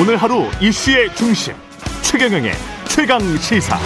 오늘 0.00 0.16
하루 0.16 0.44
이슈의 0.62 1.14
중심 1.14 1.52
최경영의 2.00 2.52
최강 2.88 3.20
시사. 3.36 3.76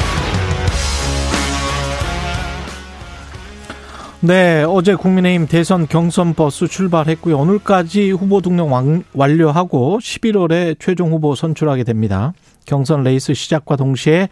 네, 4.21 4.62
어제 4.62 4.95
국민의힘 4.95 5.48
대선 5.48 5.88
경선 5.88 6.34
버스 6.34 6.69
출발했고요. 6.69 7.37
오늘까지 7.37 8.12
후보 8.12 8.41
등록 8.41 8.70
완료하고 9.12 9.98
11월에 9.98 10.77
최종 10.79 11.11
후보 11.11 11.34
선출하게 11.34 11.82
됩니다. 11.82 12.33
경선 12.65 13.02
레이스 13.02 13.34
시작과 13.34 13.74
동시에 13.74 14.28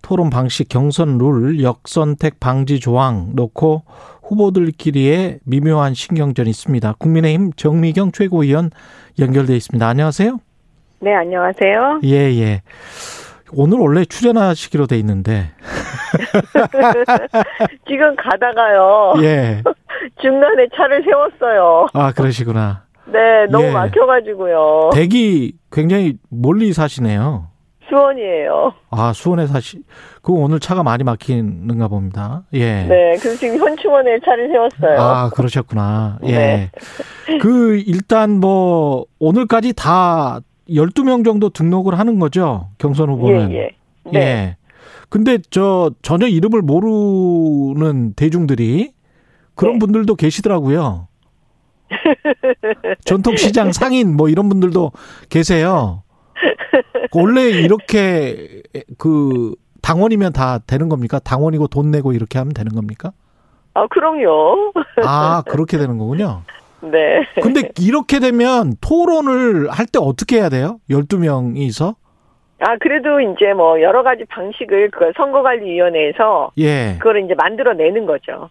토론 0.00 0.30
방식, 0.30 0.70
경선 0.70 1.18
룰, 1.18 1.62
역선택 1.62 2.40
방지 2.40 2.80
조항 2.80 3.32
놓고 3.34 3.82
후보들끼리의 4.22 5.40
미묘한 5.44 5.92
신경전이 5.92 6.48
있습니다. 6.48 6.94
국민의힘 6.98 7.52
정미경 7.56 8.12
최고위원 8.12 8.70
연결돼 9.18 9.54
있습니다. 9.54 9.86
안녕하세요. 9.86 10.40
네, 11.04 11.14
안녕하세요. 11.14 12.00
예, 12.04 12.14
예. 12.40 12.62
오늘 13.52 13.76
원래 13.78 14.06
출연하시기로 14.06 14.86
돼 14.86 14.96
있는데. 15.00 15.50
지금 17.86 18.16
가다가요. 18.16 19.12
예. 19.22 19.62
중간에 20.22 20.66
차를 20.74 21.04
세웠어요. 21.04 21.88
아, 21.92 22.12
그러시구나. 22.12 22.84
네, 23.04 23.44
너무 23.50 23.66
예. 23.66 23.70
막혀가지고요. 23.72 24.92
댁이 24.94 25.52
굉장히 25.70 26.14
멀리 26.30 26.72
사시네요. 26.72 27.48
수원이에요. 27.90 28.72
아, 28.90 29.12
수원에 29.12 29.46
사시, 29.46 29.82
그 30.22 30.32
오늘 30.32 30.58
차가 30.58 30.82
많이 30.82 31.04
막히는가 31.04 31.88
봅니다. 31.88 32.44
예. 32.54 32.84
네, 32.84 33.14
그래서 33.20 33.38
지금 33.38 33.58
현충원에 33.58 34.20
차를 34.24 34.48
세웠어요. 34.48 34.98
아, 34.98 35.28
그러셨구나. 35.28 36.20
예. 36.24 36.32
네. 36.32 36.70
그, 37.42 37.76
일단 37.86 38.40
뭐, 38.40 39.04
오늘까지 39.18 39.74
다 39.74 40.40
12명 40.68 41.24
정도 41.24 41.50
등록을 41.50 41.98
하는 41.98 42.18
거죠? 42.18 42.68
경선 42.78 43.10
후보는. 43.10 43.52
예, 43.52 43.56
예. 43.56 43.70
네. 44.10 44.18
예. 44.20 44.56
근데 45.08 45.38
저 45.50 45.90
전혀 46.02 46.26
이름을 46.26 46.62
모르는 46.62 48.14
대중들이 48.14 48.92
그런 49.54 49.74
네. 49.74 49.78
분들도 49.78 50.14
계시더라고요. 50.16 51.08
전통시장 53.04 53.72
상인 53.72 54.16
뭐 54.16 54.28
이런 54.28 54.48
분들도 54.48 54.92
계세요. 55.28 56.02
원래 57.12 57.50
이렇게 57.50 58.62
그 58.98 59.54
당원이면 59.82 60.32
다 60.32 60.58
되는 60.58 60.88
겁니까? 60.88 61.18
당원이고 61.18 61.68
돈 61.68 61.90
내고 61.90 62.12
이렇게 62.12 62.38
하면 62.38 62.52
되는 62.54 62.72
겁니까? 62.74 63.12
아, 63.74 63.86
그럼요. 63.88 64.72
아, 65.04 65.42
그렇게 65.46 65.78
되는 65.78 65.98
거군요. 65.98 66.42
네. 66.90 67.20
근데 67.42 67.70
이렇게 67.80 68.18
되면 68.20 68.74
토론을 68.80 69.70
할 69.70 69.86
때 69.86 69.98
어떻게 70.00 70.36
해야 70.36 70.48
돼요? 70.48 70.78
12명이서? 70.90 71.94
아, 72.60 72.76
그래도 72.80 73.20
이제 73.20 73.52
뭐 73.54 73.80
여러 73.82 74.02
가지 74.02 74.24
방식을 74.28 74.90
그걸 74.90 75.12
선거관리위원회에서 75.16 76.52
예. 76.58 76.96
그걸 76.98 77.24
이제 77.24 77.34
만들어내는 77.36 78.06
거죠. 78.06 78.48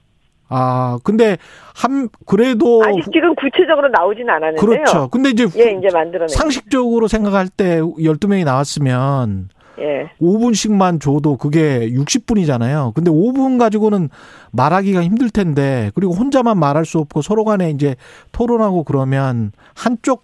아, 0.49 0.99
근데 1.03 1.37
한 1.75 2.09
그래도 2.27 2.83
아직 2.85 3.05
지금 3.11 3.33
구체적으로 3.35 3.87
나오진 3.89 4.29
않았는데요. 4.29 4.61
그렇죠. 4.83 5.07
근데 5.09 5.29
이제 5.29 5.47
예, 5.57 5.71
이제 5.71 5.87
만들어 5.91 6.27
상식적으로 6.27 7.07
생각할 7.07 7.47
때 7.47 7.79
12명이 7.81 8.43
나왔으면 8.45 9.49
예. 9.79 10.09
5분씩만 10.21 11.01
줘도 11.01 11.37
그게 11.37 11.89
60분이잖아요. 11.89 12.93
근데 12.93 13.09
5분 13.09 13.57
가지고는 13.57 14.09
말하기가 14.51 15.01
힘들 15.03 15.29
텐데 15.29 15.91
그리고 15.95 16.13
혼자만 16.13 16.57
말할 16.57 16.85
수 16.85 16.99
없고 16.99 17.21
서로 17.21 17.43
간에 17.43 17.69
이제 17.69 17.95
토론하고 18.31 18.83
그러면 18.83 19.51
한쪽 19.75 20.23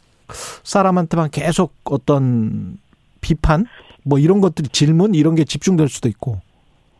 사람한테만 0.63 1.29
계속 1.31 1.73
어떤 1.85 2.77
비판 3.21 3.65
뭐 4.03 4.19
이런 4.19 4.41
것들이 4.41 4.69
질문 4.69 5.15
이런 5.15 5.35
게 5.35 5.43
집중될 5.43 5.87
수도 5.89 6.07
있고. 6.09 6.37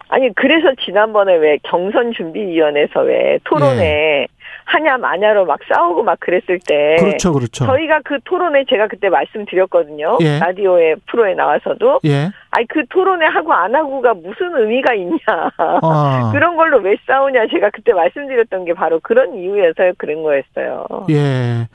아니 0.10 0.34
그래서 0.34 0.70
지난번에 0.84 1.36
왜 1.36 1.60
경선 1.64 2.14
준비 2.14 2.40
위원회에서 2.40 3.02
왜 3.02 3.40
토론에 3.44 3.84
예. 3.84 4.28
하냐 4.70 4.98
마냐로 4.98 5.46
막 5.46 5.60
싸우고 5.68 6.04
막 6.04 6.20
그랬을 6.20 6.60
때 6.68 6.96
그렇죠, 7.00 7.34
그렇죠. 7.34 7.66
저희가 7.66 8.02
그 8.06 8.20
토론에 8.24 8.66
제가 8.70 8.88
그때 8.88 9.10
말씀드렸거든요. 9.10 10.20
예. 10.22 10.38
라디오의 10.40 10.98
프로에 11.08 11.34
나와서도 11.34 12.02
예. 12.06 12.30
아니 12.52 12.68
그 12.68 12.86
토론에 12.88 13.26
하고 13.26 13.52
안 13.54 13.74
하고가 13.74 14.14
무슨 14.14 14.56
의미가 14.56 14.94
있냐 14.94 15.18
아. 15.58 16.30
그런 16.34 16.56
걸로 16.56 16.78
왜 16.80 16.96
싸우냐 17.08 17.48
제가 17.52 17.72
그때 17.72 17.94
말씀드렸던 17.94 18.66
게 18.66 18.74
바로 18.74 19.00
그런 19.02 19.36
이유에서 19.36 19.94
그런 19.98 20.22
거였어요. 20.22 20.86
예. 21.10 21.68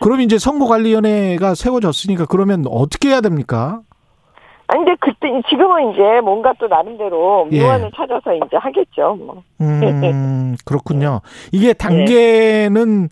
그럼 0.00 0.20
이제 0.20 0.38
선거관리위원회가 0.38 1.54
세워졌으니까 1.54 2.26
그러면 2.26 2.64
어떻게 2.68 3.08
해야 3.08 3.20
됩니까? 3.20 3.80
아니 4.68 4.84
근데 4.84 4.96
그 5.00 5.12
때 5.26 5.42
지금은 5.48 5.92
이제 5.92 6.20
뭔가 6.20 6.52
또 6.58 6.66
나름대로 6.66 7.46
묘안을 7.46 7.86
예. 7.86 7.90
찾아서 7.94 8.34
이제 8.34 8.56
하겠죠. 8.56 9.16
뭐. 9.16 9.42
음 9.60 10.56
그렇군요. 10.64 11.20
이게 11.52 11.72
단계는 11.72 13.02
네. 13.02 13.08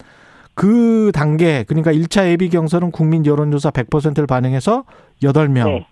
그 0.55 1.11
단계 1.13 1.65
그러니까 1.65 1.93
1차 1.93 2.29
예비 2.29 2.49
경선은 2.49 2.91
국민 2.91 3.27
여론조사 3.27 3.71
100%를 3.71 4.27
반영해서 4.27 4.85
8명. 5.23 5.65
네. 5.67 5.87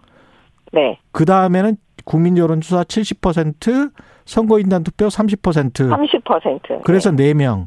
네. 0.72 0.98
그 1.10 1.24
다음에는 1.24 1.76
국민 2.04 2.38
여론조사 2.38 2.84
70% 2.84 3.92
선거인단 4.24 4.84
투표 4.84 5.06
30%. 5.06 5.90
30%. 5.90 6.82
그래서 6.84 7.10
네. 7.10 7.32
4명. 7.32 7.66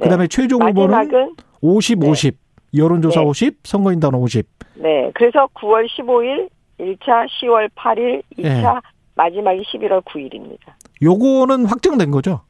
그 0.00 0.08
다음에 0.08 0.26
최종 0.26 0.62
후보는 0.62 1.34
50, 1.60 2.02
50. 2.02 2.38
여론조사 2.76 3.20
네. 3.20 3.26
50, 3.26 3.58
선거인단 3.62 4.14
50. 4.14 4.46
네. 4.74 5.10
그래서 5.14 5.48
9월 5.54 5.86
15일 5.88 6.48
1차 6.84 7.26
10월 7.28 7.68
8일, 7.74 8.22
2차 8.38 8.74
네. 8.74 8.80
마지막이 9.14 9.62
11월 9.62 10.02
9일입니다. 10.04 10.72
요거는 11.02 11.66
확정된 11.66 12.10
거죠? 12.10 12.42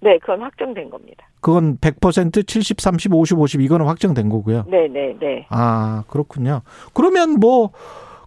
네, 0.00 0.18
그건 0.18 0.42
확정된 0.42 0.90
겁니다. 0.90 1.26
그건 1.40 1.76
100% 1.78 2.46
70, 2.46 2.80
30, 2.80 3.14
50, 3.14 3.38
50 3.38 3.60
이거는 3.60 3.86
확정된 3.86 4.28
거고요. 4.28 4.64
네, 4.68 4.88
네, 4.88 5.16
네. 5.18 5.46
아, 5.50 6.04
그렇군요. 6.08 6.62
그러면 6.94 7.40
뭐 7.40 7.70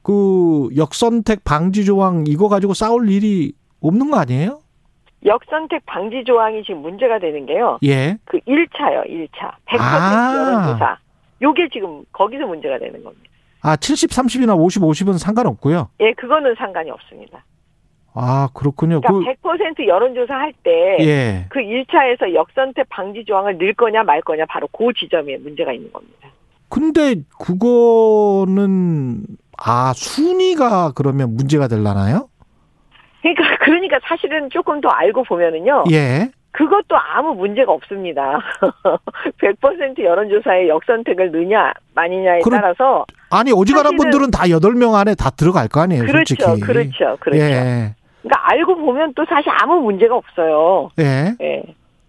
그 0.03 0.69
역선택 0.75 1.44
방지 1.44 1.85
조항 1.85 2.23
이거 2.28 2.50
가지고 2.50 2.73
싸울 2.73 3.09
일이 3.09 3.53
없는 3.81 4.12
거 4.12 4.18
아니에요? 4.18 4.59
역선택 5.23 5.85
방지 5.85 6.23
조항이 6.25 6.63
지금 6.63 6.81
문제가 6.81 7.19
되는 7.19 7.45
게요. 7.45 7.78
예. 7.83 8.18
그 8.25 8.39
1차요, 8.39 9.07
1차. 9.07 9.51
100% 9.68 9.79
아. 9.79 10.33
여론조사. 10.35 10.97
요게 11.44 11.69
지금 11.72 12.03
거기서 12.12 12.47
문제가 12.47 12.79
되는 12.79 13.03
겁니다. 13.03 13.31
아, 13.62 13.76
70, 13.76 14.10
30이나 14.10 14.58
50, 14.58 14.82
50은 14.82 15.18
상관없고요. 15.18 15.90
예, 16.00 16.14
그거는 16.14 16.56
상관이 16.58 16.90
없습니다. 16.90 17.44
아, 18.14 18.50
그렇군요. 18.54 19.00
그러니까 19.02 19.32
그, 19.42 19.50
100% 19.50 19.88
여론조사 19.88 20.34
할 20.34 20.54
때, 20.64 20.98
예. 21.00 21.46
그 21.50 21.60
1차에서 21.60 22.34
역선택 22.34 22.90
방지 22.90 23.24
조항을 23.26 23.58
넣을 23.58 23.74
거냐 23.74 24.04
말 24.04 24.22
거냐 24.22 24.46
바로 24.50 24.68
그 24.68 24.92
지점에 24.98 25.38
문제가 25.38 25.72
있는 25.72 25.92
겁니다. 25.94 26.28
근데 26.70 27.16
그거는, 27.40 29.24
아, 29.58 29.94
순위가 29.96 30.94
그러면 30.96 31.36
문제가 31.36 31.68
될라나요? 31.68 32.28
그러니까, 33.22 33.58
그러니까 33.60 34.00
사실은 34.04 34.50
조금 34.50 34.82
더 34.82 34.90
알고 34.90 35.24
보면은요. 35.24 35.86
예. 35.92 36.32
그것도 36.51 36.97
아무 36.97 37.34
문제가 37.34 37.72
없습니다. 37.72 38.39
100% 39.41 40.03
여론조사에 40.03 40.67
역선택을 40.67 41.31
넣냐, 41.31 41.72
마느냐에 41.95 42.39
그러, 42.41 42.57
따라서. 42.57 43.06
아니, 43.29 43.51
어지간한 43.53 43.95
분들은 43.95 44.31
다 44.31 44.44
8명 44.44 44.95
안에 44.95 45.16
다 45.16 45.29
들어갈 45.29 45.67
거 45.67 45.81
아니에요, 45.81 46.03
그렇죠, 46.03 46.35
솔직히. 46.35 46.62
그렇죠, 46.62 47.17
그렇죠. 47.19 47.41
예. 47.41 47.95
그러니까 48.22 48.51
알고 48.51 48.75
보면 48.75 49.13
또 49.16 49.25
사실 49.25 49.50
아무 49.62 49.81
문제가 49.81 50.16
없어요. 50.16 50.89
예. 51.00 51.35
예. 51.41 51.63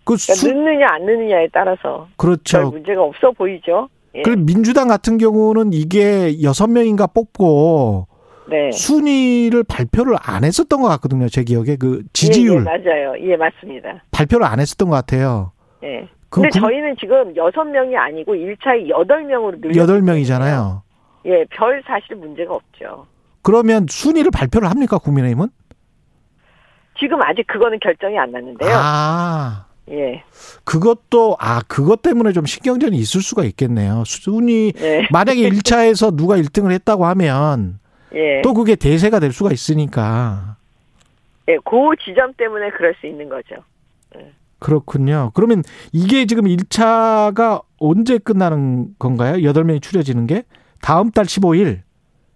그 0.04 0.16
그러니까 0.16 0.34
수... 0.34 0.53
넣느냐, 0.53 0.86
안 0.91 1.06
넣느냐에 1.06 1.48
따라서. 1.53 2.09
그렇죠. 2.16 2.71
문제가 2.71 3.03
없어 3.03 3.30
보이죠. 3.30 3.88
예. 4.15 4.22
그리고 4.22 4.42
민주당 4.42 4.88
같은 4.88 5.18
경우는 5.18 5.72
이게 5.72 6.33
6명인가 6.42 7.15
뽑고 7.15 8.06
네. 8.53 8.71
순위를 8.71 9.65
발표를 9.65 10.16
안 10.21 10.45
했었던 10.45 10.83
것 10.83 10.89
같거든요. 10.89 11.28
제 11.28 11.43
기억에 11.43 11.77
그 11.77 12.03
지지율. 12.13 12.57
예, 12.57 12.59
예, 12.59 12.60
맞아요. 12.60 13.15
예, 13.19 13.37
맞습니다. 13.37 14.04
발표를 14.10 14.47
안 14.47 14.60
했었던 14.60 14.91
것 14.91 14.95
같아요. 14.95 15.53
예. 15.83 16.09
그 16.28 16.43
근데 16.43 16.51
그, 16.53 16.60
저희는 16.60 16.97
지금 17.01 17.34
여섯 17.37 17.65
명이 17.65 17.97
아니고 17.97 18.34
1차에 18.34 18.89
여덟 18.91 19.25
명으로 19.25 19.59
늘렸 19.60 19.77
여덟 19.77 20.03
명이잖아요. 20.03 20.83
예, 21.27 21.45
별 21.51 21.83
사실 21.87 22.16
문제가 22.16 22.54
없죠. 22.54 23.07
그러면 23.43 23.87
순위를 23.89 24.31
발표를 24.31 24.69
합니까 24.69 24.98
국민의힘은? 24.98 25.48
지금 26.98 27.22
아직 27.22 27.47
그거는 27.47 27.78
결정이 27.81 28.19
안 28.19 28.31
났는데요. 28.33 28.71
아. 28.72 29.66
예. 29.91 30.22
그것도 30.65 31.37
아 31.41 31.60
그것 31.66 32.03
때문에 32.03 32.33
좀 32.33 32.47
신경전이 32.47 32.97
있을 32.97 33.21
수가 33.21 33.45
있겠네요. 33.45 34.05
순위 34.07 34.72
예. 34.78 35.09
만약에 35.10 35.41
1차에서 35.48 36.16
누가 36.16 36.37
1등을 36.37 36.71
했다고 36.71 37.05
하면 37.07 37.81
예. 38.14 38.42
또 38.42 38.54
그게 38.54 38.74
대세가 38.76 39.20
될 39.20 39.32
수가 39.32 39.53
있으니까. 39.53 40.56
예, 41.48 41.56
그 41.64 41.76
지점 42.04 42.32
때문에 42.34 42.70
그럴 42.70 42.94
수 43.00 43.06
있는 43.06 43.28
거죠. 43.28 43.56
예. 44.16 44.32
그렇군요. 44.59 45.32
그러면 45.34 45.62
이게 45.92 46.24
지금 46.26 46.44
1차가 46.44 47.62
언제 47.78 48.18
끝나는 48.18 48.94
건가요? 48.98 49.34
8명이 49.36 49.82
추려지는 49.82 50.26
게? 50.26 50.44
다음 50.80 51.10
달 51.10 51.24
15일? 51.24 51.80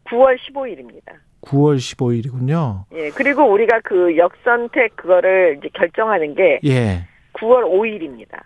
9월 0.07 0.37
15일입니다. 0.39 1.15
9월 1.43 1.77
15일이군요. 1.77 2.85
예, 2.93 3.11
그리고 3.11 3.45
우리가 3.45 3.81
그 3.85 4.17
역선택 4.17 4.97
그거를 4.97 5.59
이제 5.59 5.69
결정하는 5.73 6.35
게 6.35 6.61
예. 6.65 7.07
9월 7.35 7.65
5일입니다. 7.65 8.41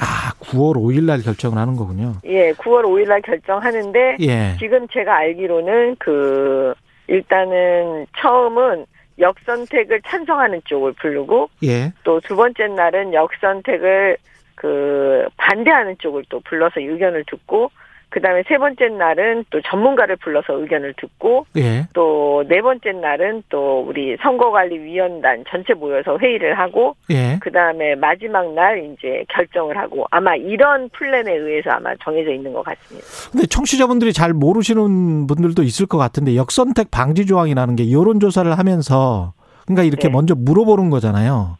아, 0.00 0.32
9월 0.40 0.76
5일 0.76 1.04
날 1.04 1.22
결정을 1.22 1.58
하는 1.58 1.76
거군요. 1.76 2.14
예, 2.24 2.52
9월 2.52 2.84
5일 2.84 3.08
날 3.08 3.20
결정하는데 3.22 4.16
예. 4.20 4.56
지금 4.58 4.88
제가 4.88 5.14
알기로는 5.16 5.96
그 5.98 6.74
일단은 7.08 8.06
처음은 8.18 8.86
역선택을 9.18 10.02
찬성하는 10.06 10.62
쪽을 10.64 10.94
부르고 10.94 11.50
예. 11.64 11.92
또두 12.04 12.36
번째 12.36 12.68
날은 12.68 13.12
역선택을 13.12 14.16
그 14.54 15.26
반대하는 15.36 15.96
쪽을 15.98 16.24
또 16.28 16.40
불러서 16.40 16.80
의견을 16.80 17.24
듣고 17.26 17.70
그다음에 18.12 18.42
세 18.46 18.58
번째 18.58 18.88
날은 18.88 19.46
또 19.50 19.60
전문가를 19.62 20.16
불러서 20.16 20.60
의견을 20.60 20.94
듣고 20.98 21.46
예. 21.56 21.86
또네 21.94 22.60
번째 22.60 22.92
날은 22.92 23.42
또 23.48 23.84
우리 23.88 24.16
선거관리위원단 24.22 25.44
전체 25.48 25.72
모여서 25.72 26.18
회의를 26.18 26.58
하고 26.58 26.94
예. 27.10 27.38
그다음에 27.40 27.94
마지막 27.94 28.52
날 28.52 28.92
이제 28.92 29.24
결정을 29.30 29.78
하고 29.78 30.04
아마 30.10 30.36
이런 30.36 30.90
플랜에 30.90 31.32
의해서 31.32 31.70
아마 31.70 31.94
정해져 32.04 32.32
있는 32.32 32.52
것 32.52 32.62
같습니다. 32.62 33.06
근데 33.32 33.46
청취자분들이 33.46 34.12
잘 34.12 34.34
모르시는 34.34 35.26
분들도 35.26 35.62
있을 35.62 35.86
것 35.86 35.96
같은데 35.96 36.36
역선택 36.36 36.90
방지 36.90 37.24
조항이라는 37.24 37.76
게 37.76 37.90
여론 37.92 38.20
조사를 38.20 38.50
하면서 38.56 39.32
그러니까 39.64 39.84
이렇게 39.84 40.08
네. 40.08 40.12
먼저 40.12 40.34
물어보는 40.36 40.90
거잖아요. 40.90 41.56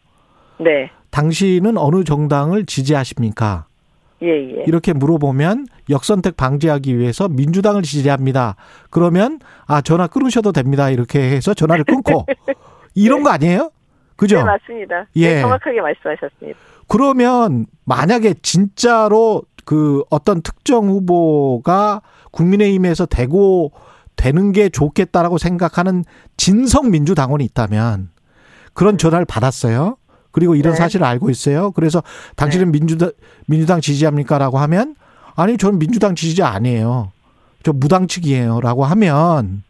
네. 0.59 0.91
당신은 1.09 1.77
어느 1.77 2.03
정당을 2.03 2.67
지지하십니까? 2.67 3.65
예, 4.21 4.27
예. 4.27 4.63
이렇게 4.67 4.93
물어보면 4.93 5.65
역선택 5.89 6.37
방지하기 6.37 6.97
위해서 6.97 7.27
민주당을 7.27 7.81
지지합니다. 7.83 8.55
그러면 8.89 9.39
아 9.65 9.81
전화 9.81 10.07
끊으셔도 10.07 10.51
됩니다. 10.51 10.89
이렇게 10.89 11.19
해서 11.19 11.53
전화를 11.53 11.83
끊고 11.83 12.25
이런 12.95 13.19
네. 13.19 13.23
거 13.23 13.29
아니에요? 13.31 13.71
그죠? 14.15 14.37
네, 14.37 14.43
맞습니다. 14.43 15.05
예. 15.15 15.35
네, 15.35 15.41
정확하게 15.41 15.81
말씀하셨습니다. 15.81 16.59
그러면 16.87 17.65
만약에 17.85 18.35
진짜로 18.41 19.43
그 19.65 20.03
어떤 20.09 20.41
특정 20.41 20.87
후보가 20.87 22.01
국민의힘에서 22.31 23.05
되고 23.05 23.71
되는 24.15 24.51
게 24.51 24.69
좋겠다라고 24.69 25.37
생각하는 25.37 26.03
진성 26.37 26.91
민주당원이 26.91 27.43
있다면 27.45 28.09
그런 28.73 28.97
전화를 28.97 29.25
받았어요. 29.25 29.97
그리고 30.31 30.55
이런 30.55 30.73
네. 30.73 30.77
사실을 30.77 31.05
알고 31.05 31.29
있어요. 31.29 31.71
그래서 31.71 32.01
당신은 32.35 32.71
네. 32.71 32.71
민주당 32.71 33.11
민주당 33.47 33.81
지지합니까라고 33.81 34.57
하면 34.59 34.95
아니 35.35 35.57
저는 35.57 35.79
민주당 35.79 36.15
지지자 36.15 36.47
아니에요. 36.47 37.11
저 37.63 37.73
무당측이에요라고 37.73 38.83
하면 38.85 39.63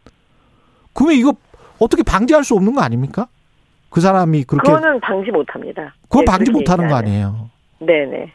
그러면 0.92 1.16
이거 1.16 1.34
어떻게 1.78 2.02
방지할 2.02 2.44
수 2.44 2.54
없는 2.54 2.74
거 2.74 2.80
아닙니까? 2.82 3.28
그 3.90 4.00
사람이 4.00 4.44
그렇게 4.44 4.70
그거는 4.72 5.00
방지 5.00 5.30
못 5.30 5.46
합니다. 5.54 5.94
그거 6.08 6.20
네, 6.20 6.24
방지 6.24 6.50
못 6.50 6.68
하는 6.68 6.88
거 6.88 6.94
아니에요. 6.96 7.50
네, 7.80 8.04
네. 8.06 8.32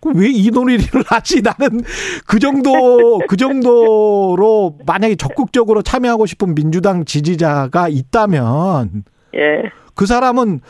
그럼 0.00 0.16
왜 0.18 0.28
이 0.30 0.50
논의를 0.50 0.84
하지? 1.06 1.42
나는 1.42 1.82
그 2.26 2.38
정도, 2.38 3.18
그 3.28 3.36
정도로 3.36 4.78
만약에 4.86 5.14
적극적으로 5.16 5.82
참여하고 5.82 6.26
싶은 6.26 6.54
민주당 6.54 7.04
지지자가 7.04 7.88
있다면. 7.88 9.04
예. 9.36 9.62
그 9.94 10.06
사람은 10.06 10.60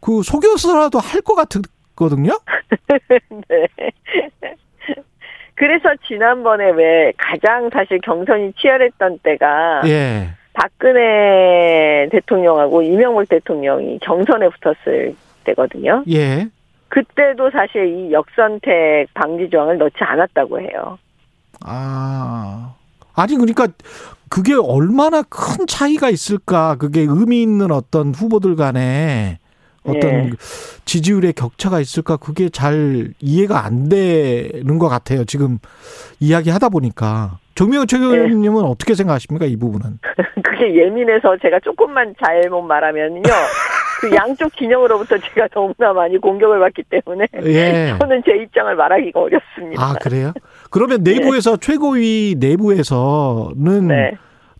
그 0.00 0.22
속여서라도 0.22 1.00
할 1.00 1.20
것 1.22 1.34
같거든요. 1.34 2.38
네. 3.48 3.66
그래서 5.58 5.88
지난번에 6.06 6.70
왜 6.70 7.12
가장 7.16 7.68
사실 7.72 8.00
경선이 8.00 8.52
치열했던 8.60 9.18
때가 9.24 9.82
예. 9.86 10.28
박근혜 10.52 12.08
대통령하고 12.12 12.82
이명박 12.82 13.28
대통령이 13.28 13.98
경선에 13.98 14.48
붙었을 14.50 15.16
때거든요. 15.42 16.04
예. 16.10 16.46
그때도 16.88 17.50
사실 17.50 17.86
이 17.88 18.12
역선택 18.12 19.12
방지 19.14 19.50
조항을 19.50 19.78
넣지 19.78 19.96
않았다고 19.98 20.60
해요. 20.60 20.96
아. 21.64 22.74
아니 23.16 23.34
그러니까 23.34 23.66
그게 24.28 24.54
얼마나 24.54 25.22
큰 25.22 25.66
차이가 25.66 26.08
있을까? 26.08 26.76
그게 26.76 27.00
의미 27.00 27.42
있는 27.42 27.72
어떤 27.72 28.14
후보들 28.14 28.54
간에 28.54 29.40
어떤 29.88 30.10
예. 30.10 30.30
지지율의 30.84 31.32
격차가 31.34 31.80
있을까 31.80 32.16
그게 32.16 32.48
잘 32.48 33.12
이해가 33.20 33.64
안 33.64 33.88
되는 33.88 34.78
것 34.78 34.88
같아요. 34.88 35.24
지금 35.24 35.58
이야기하다 36.20 36.68
보니까 36.68 37.38
정명훈 37.54 37.86
최경님은 37.86 38.64
예. 38.64 38.68
어떻게 38.68 38.94
생각하십니까 38.94 39.46
이 39.46 39.56
부분은? 39.56 39.98
그게 40.44 40.74
예민해서 40.76 41.36
제가 41.42 41.58
조금만 41.60 42.14
잘못 42.24 42.62
말하면요. 42.62 43.22
그 44.00 44.14
양쪽 44.14 44.56
진영으로부터 44.56 45.18
제가 45.18 45.48
너무나 45.48 45.92
많이 45.92 46.16
공격을 46.18 46.60
받기 46.60 46.84
때문에 46.84 47.26
예. 47.42 47.94
저는 47.98 48.22
제 48.24 48.36
입장을 48.36 48.74
말하기가 48.76 49.20
어렵습니다. 49.20 49.82
아 49.82 49.94
그래요? 49.94 50.32
그러면 50.70 51.02
내부에서 51.02 51.56
네. 51.56 51.66
최고위 51.66 52.36
내부에서는 52.38 53.88
네. 53.88 54.12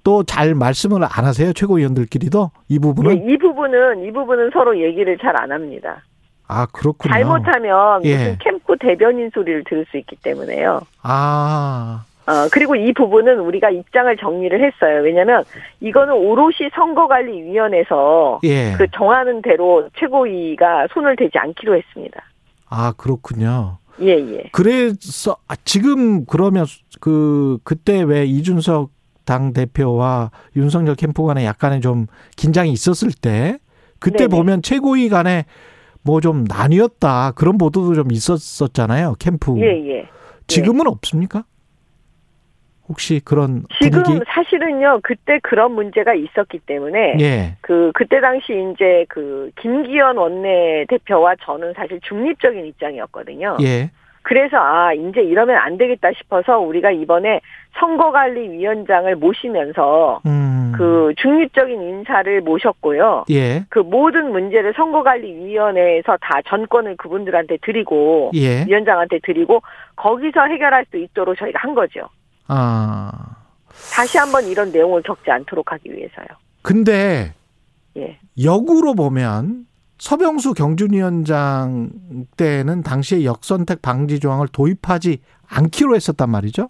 또 0.09 0.23
잘 0.25 0.55
말씀을 0.55 1.03
안 1.05 1.27
하세요 1.27 1.53
최고위원들끼리도 1.53 2.51
이 2.71 2.79
부분은? 2.79 3.15
네, 3.27 3.31
이 3.31 3.37
부분은 3.37 4.07
이 4.07 4.11
부분은 4.11 4.51
서로 4.55 4.81
얘기를 4.81 5.19
잘 5.19 5.37
안 5.39 5.53
합니다. 5.53 6.03
아 6.47 6.65
그렇군요. 6.73 7.13
잘못하면 7.13 8.03
예. 8.07 8.17
무슨 8.17 8.39
캠프 8.39 8.75
대변인 8.81 9.29
소리를 9.35 9.65
들을 9.65 9.85
수 9.91 9.99
있기 9.99 10.17
때문에요. 10.23 10.81
아. 11.03 12.05
어, 12.27 12.49
그리고 12.51 12.75
이 12.75 12.93
부분은 12.95 13.39
우리가 13.41 13.69
입장을 13.71 14.17
정리를 14.17 14.65
했어요. 14.65 15.03
왜냐면 15.03 15.45
이거는 15.81 16.15
오롯이 16.15 16.71
선거관리위원회에서 16.75 18.41
예. 18.45 18.73
그 18.79 18.87
정하는 18.95 19.43
대로 19.43 19.89
최고위가 19.99 20.89
손을 20.95 21.17
대지 21.17 21.37
않기로 21.37 21.77
했습니다. 21.77 22.23
아, 22.71 22.93
그렇군요. 22.97 23.77
예, 24.01 24.13
예. 24.19 24.45
그래서 24.53 25.37
아, 25.49 25.55
지금 25.65 26.25
그러면 26.25 26.65
그 27.01 27.59
그때 27.63 28.03
왜 28.03 28.25
이준석 28.25 28.91
당 29.29 29.53
대표와 29.53 30.31
윤석열 30.57 30.95
캠프 30.95 31.25
간에 31.27 31.45
약간의 31.45 31.83
좀 31.83 32.07
긴장이 32.37 32.73
있었을 32.73 33.11
때 33.13 33.59
그때 34.01 34.27
네네. 34.27 34.29
보면 34.29 34.63
최고위 34.63 35.11
간에 35.11 35.45
뭐 36.03 36.21
좀 36.23 36.45
나뉘었다 36.49 37.33
그런 37.33 37.59
보도도 37.59 37.95
좀 37.95 38.11
있었었잖아요 38.11 39.17
캠프. 39.19 39.55
예 39.59 39.67
예. 39.91 40.09
지금은 40.47 40.87
예. 40.87 40.89
없습니까? 40.89 41.45
혹시 42.89 43.21
그런 43.23 43.65
지금 43.83 44.03
분위기? 44.03 44.25
사실은요 44.27 45.01
그때 45.03 45.39
그런 45.43 45.73
문제가 45.73 46.15
있었기 46.15 46.61
때문에 46.61 47.17
예. 47.21 47.57
그 47.61 47.91
그때 47.95 48.21
당시 48.21 48.53
이제 48.73 49.05
그 49.11 49.51
김기현 49.61 50.17
원내 50.17 50.87
대표와 50.89 51.35
저는 51.45 51.75
사실 51.77 52.01
중립적인 52.09 52.65
입장이었거든요. 52.65 53.59
예. 53.61 53.91
그래서 54.23 54.57
아 54.59 54.93
이제 54.95 55.21
이러면 55.23 55.57
안 55.57 55.77
되겠다 55.79 56.09
싶어서 56.17 56.59
우리가 56.59 56.91
이번에 56.91 57.41
선거관리위원장을 57.79 59.15
모시면서 59.17 60.21
음. 60.27 60.73
그 60.77 61.13
중립적인 61.17 61.81
인사를 61.81 62.41
모셨고요. 62.43 63.25
예. 63.31 63.65
그 63.69 63.81
모든 63.81 64.31
문제를 64.31 64.75
선거관리위원회에서 64.75 66.17
다 66.21 66.41
전권을 66.47 66.97
그분들한테 66.97 67.59
드리고 67.63 68.31
예. 68.35 68.65
위원장한테 68.67 69.19
드리고 69.23 69.63
거기서 69.97 70.45
해결할 70.45 70.87
수 70.91 70.97
있도록 70.99 71.37
저희가 71.37 71.59
한 71.63 71.75
거죠. 71.75 72.09
아. 72.47 73.11
다시 73.95 74.19
한번 74.19 74.45
이런 74.45 74.71
내용을 74.73 75.03
겪지 75.03 75.31
않도록 75.31 75.73
하기 75.73 75.93
위해서요. 75.93 76.27
근데 76.63 77.33
예. 77.97 78.19
역으로 78.43 78.95
보면 78.95 79.67
서병수 79.99 80.55
경준위원장 80.55 81.91
때는 82.37 82.83
당시에 82.83 83.25
역선택 83.25 83.83
방지 83.83 84.21
조항을 84.21 84.49
도입하지 84.49 85.19
않기로 85.49 85.97
했었단 85.97 86.31
말이죠. 86.31 86.69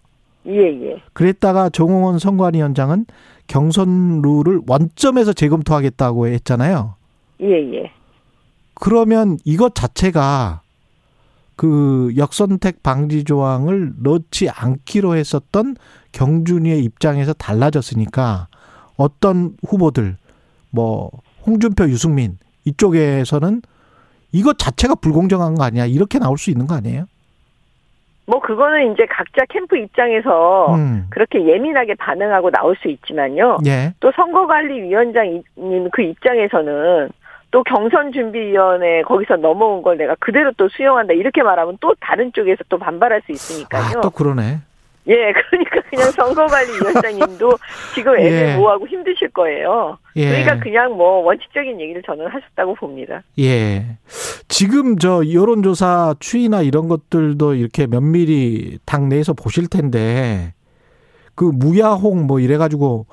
예, 0.48 0.54
예. 0.54 1.02
그랬다가 1.12 1.68
정홍원 1.68 2.18
선관위원장은 2.18 3.06
경선 3.46 4.22
룰을 4.22 4.62
원점에서 4.66 5.32
재검토하겠다고 5.32 6.28
했잖아요. 6.28 6.94
예, 7.42 7.46
예. 7.46 7.92
그러면 8.74 9.38
이것 9.44 9.74
자체가 9.74 10.62
그 11.56 12.12
역선택 12.16 12.82
방지 12.82 13.24
조항을 13.24 13.94
넣지 14.00 14.48
않기로 14.48 15.16
했었던 15.16 15.76
경준위의 16.12 16.84
입장에서 16.84 17.32
달라졌으니까 17.32 18.46
어떤 18.96 19.56
후보들 19.66 20.16
뭐 20.70 21.10
홍준표, 21.44 21.88
유승민 21.88 22.38
이쪽에서는 22.64 23.62
이것 24.30 24.58
자체가 24.58 24.94
불공정한 24.96 25.54
거 25.54 25.64
아니야 25.64 25.86
이렇게 25.86 26.18
나올 26.18 26.38
수 26.38 26.50
있는 26.50 26.66
거 26.66 26.74
아니에요? 26.74 27.06
뭐 28.28 28.40
그거는 28.40 28.92
이제 28.92 29.06
각자 29.06 29.46
캠프 29.48 29.78
입장에서 29.78 30.74
음. 30.74 31.06
그렇게 31.08 31.42
예민하게 31.46 31.94
반응하고 31.94 32.50
나올 32.50 32.76
수 32.76 32.88
있지만요. 32.88 33.56
예. 33.66 33.94
또 34.00 34.12
선거관리위원장님 34.14 35.88
그 35.90 36.02
입장에서는 36.02 37.08
또 37.50 37.62
경선준비위원회 37.64 39.02
거기서 39.02 39.36
넘어온 39.36 39.80
걸 39.80 39.96
내가 39.96 40.14
그대로 40.20 40.52
또 40.58 40.68
수용한다 40.68 41.14
이렇게 41.14 41.42
말하면 41.42 41.78
또 41.80 41.94
다른 42.00 42.30
쪽에서 42.34 42.64
또 42.68 42.76
반발할 42.76 43.22
수 43.22 43.32
있으니까요. 43.32 43.98
아, 43.98 44.00
또 44.02 44.10
그러네. 44.10 44.58
예, 45.08 45.32
그러니까 45.32 45.80
그냥 45.88 46.10
선거관리위원장님도 46.10 47.58
지금 47.94 48.18
애들 48.18 48.48
예. 48.48 48.56
뭐하고 48.56 48.86
힘드실 48.86 49.30
거예요. 49.30 49.98
예. 50.16 50.28
그러니까 50.28 50.58
그냥 50.60 50.92
뭐 50.92 51.20
원칙적인 51.20 51.80
얘기를 51.80 52.02
저는 52.04 52.26
하셨다고 52.26 52.74
봅니다. 52.74 53.22
예. 53.38 53.98
지금 54.48 54.98
저 54.98 55.22
여론조사 55.32 56.16
추이나 56.20 56.62
이런 56.62 56.88
것들도 56.88 57.54
이렇게 57.54 57.86
면밀히 57.86 58.78
당 58.84 59.08
내에서 59.08 59.32
보실 59.32 59.68
텐데 59.68 60.52
그 61.34 61.44
무야홍 61.44 62.26
뭐 62.26 62.40
이래가지고 62.40 63.06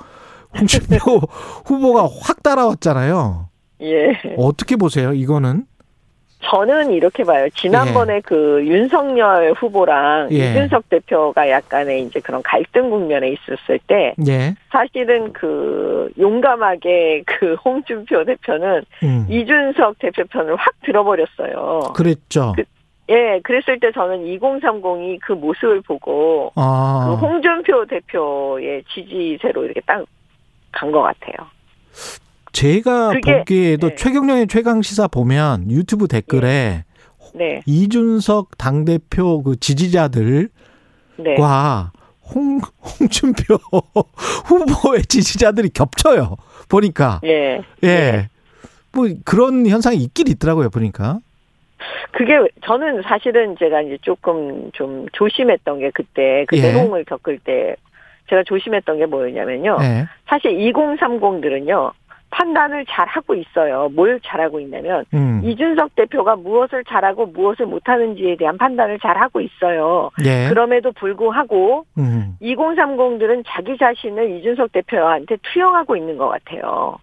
홍준표 0.59 0.97
후보가 1.65 2.09
확 2.21 2.43
따라왔잖아요. 2.43 3.49
예. 3.81 4.13
어떻게 4.37 4.75
보세요, 4.75 5.13
이거는? 5.13 5.65
저는 6.41 6.91
이렇게 6.91 7.23
봐요. 7.23 7.47
지난번에 7.55 8.15
예. 8.15 8.19
그 8.21 8.63
윤석열 8.65 9.53
후보랑 9.53 10.29
예. 10.31 10.51
이준석 10.51 10.89
대표가 10.89 11.49
약간의 11.49 12.03
이제 12.03 12.19
그런 12.19 12.43
갈등 12.43 12.89
국면에 12.89 13.29
있었을 13.29 13.79
때 13.87 14.13
예. 14.27 14.53
사실은 14.71 15.33
그 15.33 16.09
용감하게 16.19 17.23
그 17.25 17.55
홍준표 17.55 18.23
대표는 18.25 18.83
음. 19.03 19.25
이준석 19.29 19.97
대표 19.99 20.23
편을 20.25 20.55
확 20.55 20.73
들어버렸어요. 20.83 21.93
그랬죠. 21.95 22.53
그, 22.55 22.63
예, 23.09 23.39
그랬을 23.43 23.79
때 23.79 23.91
저는 23.91 24.25
2030이 24.25 25.19
그 25.21 25.33
모습을 25.33 25.81
보고 25.81 26.51
아. 26.55 27.07
그 27.07 27.25
홍준표 27.25 27.85
대표의 27.85 28.83
지지세로 28.93 29.65
이렇게 29.65 29.81
딱 29.81 30.05
간 30.75 30.91
것 30.91 31.01
같아요. 31.01 31.47
제가 32.55 33.11
보기에도 33.25 33.89
네. 33.89 33.95
최경령의 33.95 34.47
최강 34.47 34.81
시사 34.81 35.09
보면 35.09 35.69
유튜브 35.69 36.07
댓글에 36.07 36.85
네. 37.33 37.55
네. 37.55 37.61
이준석 37.65 38.57
당 38.57 38.85
대표 38.85 39.43
그 39.43 39.59
지지자들과 39.59 40.47
네. 41.17 41.35
홍 42.33 42.61
홍준표 42.81 43.55
후보의 44.47 45.03
지지자들이 45.03 45.69
겹쳐요. 45.69 46.37
보니까 46.69 47.19
예. 47.25 47.61
예. 47.83 47.87
예. 47.87 48.29
뭐 48.93 49.09
그런 49.25 49.67
현상이 49.67 49.97
있긴 49.97 50.27
있더라고요. 50.29 50.69
보니까. 50.69 51.19
그게 52.11 52.35
저는 52.65 53.01
사실은 53.03 53.57
제가 53.59 53.81
이제 53.81 53.97
조금 54.01 54.71
좀 54.71 55.07
조심했던 55.11 55.79
게 55.79 55.91
그때 55.93 56.45
그 56.47 56.57
예. 56.57 56.71
내용을 56.71 57.03
겪을 57.03 57.37
때 57.39 57.75
제가 58.29 58.43
조심했던 58.43 58.97
게 58.97 59.05
뭐였냐면요. 59.05 59.77
예. 59.81 60.07
사실 60.25 60.51
2030들은요. 60.51 61.91
판단을 62.35 62.85
잘 62.89 63.07
하고 63.07 63.33
있어요. 63.33 63.87
뭘 63.93 64.19
잘하고 64.21 64.59
있냐면 64.59 65.05
음. 65.13 65.41
이준석 65.41 65.95
대표가 65.95 66.35
무엇을 66.35 66.83
잘하고 66.83 67.27
무엇을 67.27 67.65
못하는지에 67.65 68.35
대한 68.35 68.57
판단을 68.57 68.99
잘 68.99 69.17
하고 69.17 69.39
있어요. 69.39 70.11
예. 70.25 70.49
그럼에도 70.49 70.91
불구하고 70.91 71.85
음. 71.97 72.35
2030들은 72.41 73.43
자기 73.47 73.77
자신을 73.77 74.37
이준석 74.37 74.73
대표한테 74.73 75.37
투영하고 75.43 75.95
있는 75.95 76.17
것 76.17 76.27
같아요. 76.27 76.97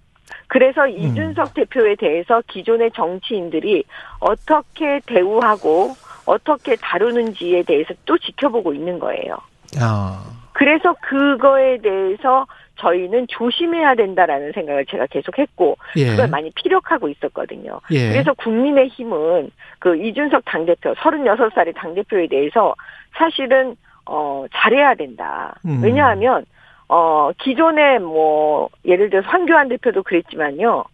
그래서 0.48 0.82
음. 0.82 0.90
이준석 0.90 1.54
대표에 1.54 1.94
대해서 1.94 2.42
기존의 2.48 2.90
정치인들이 2.92 3.84
어떻게 4.20 5.00
대우하고 5.06 5.94
어떻게 6.26 6.76
다루는지에 6.76 7.62
대해서 7.62 7.94
또 8.04 8.18
지켜보고 8.18 8.74
있는 8.74 8.98
거예요. 8.98 9.38
아. 9.80 10.22
그래서 10.52 10.94
그거에 11.00 11.78
대해서 11.78 12.46
저희는 12.76 13.26
조심해야 13.28 13.94
된다라는 13.94 14.52
생각을 14.52 14.86
제가 14.86 15.06
계속 15.06 15.38
했고 15.38 15.76
예. 15.96 16.10
그걸 16.10 16.28
많이 16.28 16.50
피력하고 16.50 17.08
있었거든요. 17.08 17.80
예. 17.90 18.08
그래서 18.10 18.32
국민의힘은 18.34 19.50
그 19.78 19.96
이준석 19.96 20.44
당대표 20.44 20.94
36살의 20.94 21.74
당대표에 21.76 22.28
대해서 22.28 22.74
사실은 23.16 23.76
어 24.06 24.46
잘해야 24.52 24.94
된다. 24.94 25.54
음. 25.64 25.80
왜냐하면 25.82 26.44
어 26.88 27.30
기존에 27.38 27.98
뭐 27.98 28.68
예를 28.84 29.10
들어서 29.10 29.28
황교안 29.28 29.68
대표도 29.68 30.02
그랬지만요. 30.02 30.84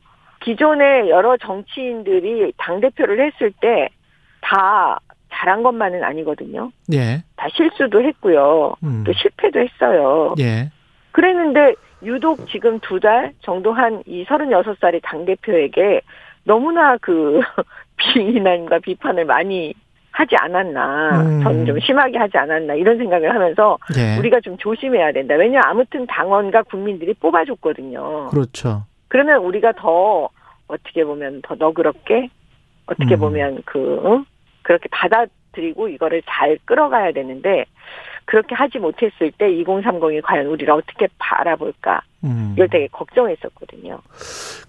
기존에 0.40 1.08
여러 1.08 1.37
정치인들이 1.37 2.52
당대표를 2.58 3.25
했을 3.26 3.52
때다 3.61 5.00
잘한 5.32 5.62
것만은 5.62 6.02
아니거든요. 6.04 6.70
예. 6.92 7.23
다 7.37 7.47
실수도 7.54 8.02
했고요. 8.02 8.75
음. 8.82 9.04
또 9.04 9.12
실패도 9.12 9.61
했어요. 9.61 10.35
예. 10.40 10.70
그랬는데 11.22 11.75
유독 12.04 12.46
지금 12.48 12.78
두 12.78 13.00
달 13.00 13.32
정도 13.42 13.72
한 13.72 14.02
이 14.06 14.25
36살의 14.25 15.00
당대표에게 15.02 16.00
너무나 16.44 16.96
그 16.98 17.40
비난과 17.98 18.78
비판을 18.78 19.25
많이 19.25 19.75
하지 20.12 20.37
않았나. 20.37 21.20
음. 21.22 21.42
저는 21.42 21.66
좀 21.66 21.80
심하게 21.80 22.18
하지 22.18 22.38
않았나. 22.38 22.75
이런 22.75 22.98
생각을 22.98 23.34
하면서 23.34 23.78
예. 23.98 24.16
우리가 24.18 24.40
좀 24.40 24.56
조심해야 24.58 25.10
된다. 25.12 25.34
왜냐 25.34 25.60
하면 25.60 25.62
아무튼 25.64 26.06
당원과 26.06 26.62
국민들이 26.64 27.12
뽑아줬거든요. 27.14 28.28
그렇죠. 28.30 28.84
그러면 29.08 29.38
우리가 29.42 29.72
더 29.72 30.28
어떻게 30.68 31.04
보면 31.04 31.42
더 31.42 31.54
너그럽게 31.56 32.28
어떻게 32.87 33.14
음. 33.16 33.20
보면 33.20 33.62
그 33.64 34.00
응? 34.04 34.25
그렇게 34.62 34.88
받아들이고 34.90 35.88
이거를 35.88 36.22
잘 36.26 36.58
끌어가야 36.64 37.12
되는데 37.12 37.64
그렇게 38.28 38.54
하지 38.54 38.78
못했을 38.78 39.32
때 39.38 39.47
2030이 39.47 40.20
과연 40.23 40.49
우리를 40.49 40.70
어떻게 40.70 41.08
바라볼까 41.18 42.02
음. 42.25 42.52
이걸 42.54 42.68
되게 42.68 42.87
걱정했었거든요. 42.88 43.99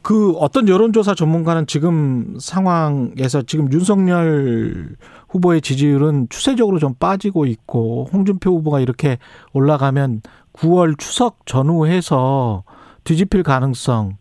그 0.02 0.32
어떤 0.38 0.70
여론조사 0.70 1.14
전문가는 1.14 1.68
지금 1.68 2.38
상황에서 2.40 3.42
지금 3.42 3.70
윤석열 3.74 4.96
후보의 5.28 5.60
지지율은 5.60 6.28
추세적으로 6.30 6.80
좀 6.80 6.94
빠지고 6.94 7.46
있고 7.46 8.08
홍준표 8.14 8.50
후보가 8.52 8.80
이렇게 8.80 9.18
올라가면 9.52 10.22
9월 10.54 10.98
추석 10.98 11.46
전후해서 11.46 12.64
뒤집힐 13.04 13.44
가능성 13.44 14.16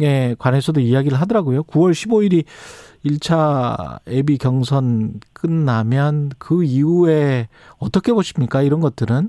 에 0.00 0.34
관해서도 0.38 0.80
이야기를 0.80 1.20
하더라고요. 1.20 1.64
9월 1.64 1.92
15일이 1.92 2.44
1차 3.04 3.98
예비 4.08 4.38
경선 4.38 5.20
끝나면 5.32 6.30
그 6.38 6.64
이후에 6.64 7.48
어떻게 7.78 8.12
보십니까? 8.12 8.62
이런 8.62 8.80
것들은 8.80 9.28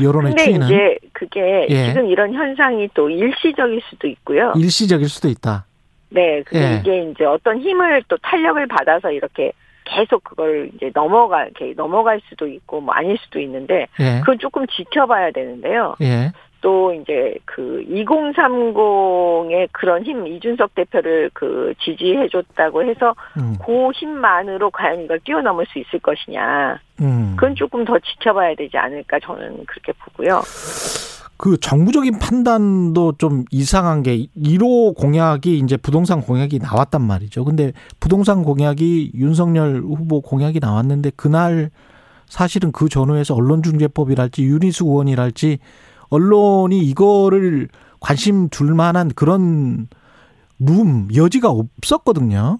여론의 0.00 0.32
근데 0.32 0.44
추이는. 0.44 0.66
이제 0.66 0.98
그게 1.12 1.66
예. 1.70 1.86
지금 1.88 2.06
이런 2.06 2.32
현상이 2.34 2.88
또 2.94 3.08
일시적일 3.08 3.80
수도 3.88 4.08
있고요. 4.08 4.52
일시적일 4.56 5.08
수도 5.08 5.28
있다. 5.28 5.66
네, 6.10 6.42
그게 6.42 6.58
예. 6.58 6.80
이게 6.80 7.10
이제 7.10 7.24
어떤 7.24 7.60
힘을 7.60 8.02
또 8.08 8.16
탄력을 8.18 8.66
받아서 8.66 9.10
이렇게 9.10 9.52
계속 9.86 10.22
그걸 10.24 10.70
이제 10.74 10.90
넘어가 10.94 11.44
이렇게 11.44 11.72
넘어갈 11.74 12.20
수도 12.28 12.46
있고 12.46 12.80
뭐 12.80 12.94
아닐 12.94 13.16
수도 13.18 13.40
있는데 13.40 13.86
예. 14.00 14.20
그건 14.20 14.38
조금 14.38 14.66
지켜봐야 14.66 15.30
되는데요. 15.30 15.96
예. 16.02 16.32
또 16.60 16.92
이제 16.92 17.36
그 17.44 17.84
2030의 17.88 19.68
그런 19.72 20.02
힘 20.02 20.26
이준석 20.26 20.74
대표를 20.74 21.30
그 21.32 21.74
지지해 21.80 22.28
줬다고 22.28 22.82
해서 22.82 23.14
음. 23.38 23.56
그 23.64 23.90
힘만으로 23.92 24.70
과연 24.70 25.02
이걸 25.02 25.20
뛰어넘을 25.20 25.66
수 25.66 25.78
있을 25.78 26.00
것이냐. 26.00 26.80
음. 27.00 27.34
그건 27.36 27.54
조금 27.54 27.84
더 27.84 27.98
지켜봐야 27.98 28.54
되지 28.56 28.76
않을까 28.76 29.20
저는 29.20 29.64
그렇게 29.66 29.92
보고요. 29.92 30.40
그 31.36 31.58
정부적인 31.58 32.18
판단도 32.18 33.14
좀 33.18 33.44
이상한 33.50 34.02
게 34.02 34.26
1호 34.36 34.96
공약이 34.96 35.58
이제 35.58 35.76
부동산 35.76 36.20
공약이 36.20 36.58
나왔단 36.58 37.02
말이죠. 37.02 37.44
근데 37.44 37.72
부동산 38.00 38.42
공약이 38.42 39.12
윤석열 39.14 39.82
후보 39.82 40.20
공약이 40.20 40.60
나왔는데 40.60 41.12
그날 41.16 41.70
사실은 42.26 42.72
그 42.72 42.88
전후에서 42.88 43.34
언론중재법이랄지 43.34 44.44
윤희수 44.44 44.84
의원이랄지 44.84 45.58
언론이 46.08 46.78
이거를 46.78 47.68
관심 48.00 48.48
둘 48.48 48.74
만한 48.74 49.10
그런 49.14 49.88
룸 50.58 51.08
여지가 51.14 51.50
없었거든요. 51.50 52.58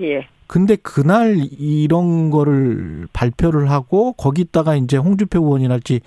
예. 0.00 0.26
근데 0.50 0.74
그날 0.74 1.36
이런 1.60 2.30
거를 2.30 3.06
발표를 3.12 3.70
하고 3.70 4.14
거기다가 4.14 4.74
이제 4.74 4.96
홍준표 4.96 5.38
의원이랄지 5.44 6.00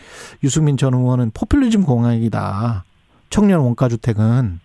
유승민 0.43 0.75
전 0.75 0.93
의원은 0.93 1.31
포퓰리즘 1.33 1.85
공약이다. 1.85 2.83
청년 3.29 3.61
원가 3.61 3.87
주택은 3.87 4.59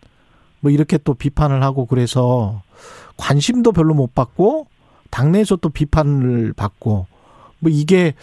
뭐 0.58 0.72
이렇게 0.72 0.98
또 0.98 1.14
비판을 1.14 1.62
하고 1.62 1.86
그래서 1.86 2.60
관심도 3.18 3.70
별로 3.70 3.94
못 3.94 4.16
받고 4.16 4.66
당내에서 5.12 5.54
또 5.54 5.68
비판을 5.68 6.54
받고 6.54 7.06
뭐 7.60 7.70
이게 7.72 8.14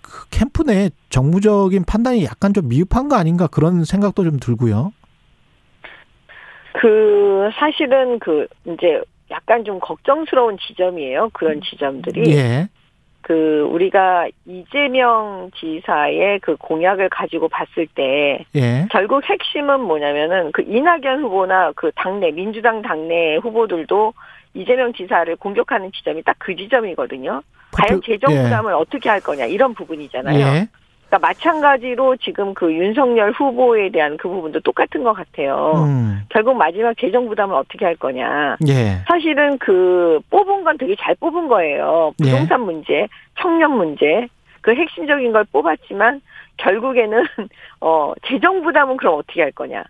그 0.00 0.28
캠프 0.30 0.64
내 0.64 0.90
정무적인 1.10 1.84
판단이 1.84 2.24
약간 2.24 2.52
좀 2.52 2.66
미흡한 2.66 3.08
거 3.08 3.14
아닌가 3.14 3.46
그런 3.46 3.84
생각도 3.84 4.24
좀 4.24 4.40
들고요. 4.40 4.92
그 6.80 7.50
사실은 7.54 8.18
그 8.18 8.48
이제 8.64 9.00
약간 9.32 9.64
좀 9.64 9.80
걱정스러운 9.80 10.58
지점이에요. 10.58 11.30
그런 11.32 11.60
지점들이. 11.60 12.36
예. 12.36 12.68
그 13.22 13.66
우리가 13.70 14.28
이재명 14.46 15.50
지사의 15.56 16.40
그 16.40 16.56
공약을 16.56 17.08
가지고 17.08 17.48
봤을 17.48 17.86
때 17.86 18.44
예. 18.54 18.86
결국 18.90 19.24
핵심은 19.24 19.80
뭐냐면은 19.80 20.50
그 20.52 20.62
이낙연 20.62 21.22
후보나 21.22 21.72
그 21.76 21.90
당내 21.94 22.32
민주당 22.32 22.82
당내 22.82 23.36
후보들도 23.36 24.12
이재명 24.54 24.92
지사를 24.92 25.34
공격하는 25.36 25.92
지점이 25.92 26.22
딱 26.22 26.36
그 26.38 26.54
지점이거든요. 26.56 27.42
과연 27.72 28.02
재정 28.04 28.34
부담을 28.34 28.72
예. 28.72 28.76
어떻게 28.76 29.08
할 29.08 29.20
거냐 29.20 29.46
이런 29.46 29.72
부분이잖아요. 29.74 30.38
예. 30.38 30.68
그러니까 31.12 31.18
마찬가지로 31.18 32.16
지금 32.16 32.54
그 32.54 32.72
윤석열 32.72 33.32
후보에 33.32 33.90
대한 33.90 34.16
그 34.16 34.28
부분도 34.28 34.60
똑같은 34.60 35.02
것 35.04 35.12
같아요. 35.12 35.74
음. 35.76 36.22
결국 36.30 36.56
마지막 36.56 36.96
재정 36.96 37.28
부담을 37.28 37.54
어떻게 37.54 37.84
할 37.84 37.96
거냐. 37.96 38.56
예. 38.66 39.02
사실은 39.06 39.58
그 39.58 40.20
뽑은 40.30 40.64
건 40.64 40.78
되게 40.78 40.96
잘 40.98 41.14
뽑은 41.16 41.48
거예요. 41.48 42.14
예. 42.24 42.24
부동산 42.24 42.60
예. 42.60 42.64
문제, 42.64 43.08
청년 43.38 43.72
문제, 43.72 44.26
그 44.62 44.74
핵심적인 44.74 45.32
걸 45.32 45.44
뽑았지만 45.52 46.22
결국에는 46.56 47.24
어 47.82 48.14
재정 48.26 48.62
부담은 48.62 48.96
그럼 48.96 49.18
어떻게 49.18 49.42
할 49.42 49.52
거냐. 49.52 49.84